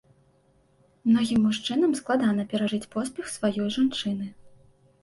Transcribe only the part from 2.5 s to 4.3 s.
перажыць поспех сваёй жанчыны.